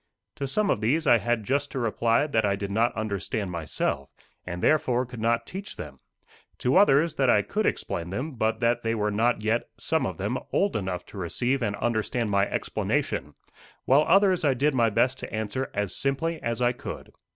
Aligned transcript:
To 0.37 0.47
some 0.47 0.71
of 0.71 0.81
these 0.81 1.05
I 1.05 1.19
had 1.19 1.43
just 1.43 1.69
to 1.73 1.79
reply 1.79 2.25
that 2.25 2.43
I 2.43 2.55
did 2.55 2.71
not 2.71 2.91
understand 2.95 3.51
myself, 3.51 4.09
and 4.47 4.59
therefore 4.63 5.05
could 5.05 5.19
not 5.19 5.45
teach 5.45 5.75
them; 5.75 5.99
to 6.57 6.75
others, 6.77 7.13
that 7.21 7.29
I 7.29 7.43
could 7.43 7.67
explain 7.67 8.09
them, 8.09 8.31
but 8.31 8.61
that 8.61 8.81
they 8.81 8.95
were 8.95 9.11
not 9.11 9.41
yet, 9.41 9.69
some 9.77 10.07
of 10.07 10.17
them, 10.17 10.39
old 10.51 10.75
enough 10.75 11.05
to 11.13 11.19
receive 11.19 11.61
and 11.61 11.75
understand 11.75 12.31
my 12.31 12.49
explanation; 12.49 13.35
while 13.85 14.03
others 14.07 14.43
I 14.43 14.55
did 14.55 14.73
my 14.73 14.89
best 14.89 15.19
to 15.19 15.31
answer 15.31 15.69
as 15.71 15.95
simply 15.95 16.41
as 16.41 16.63
I 16.63 16.71
could. 16.71 17.11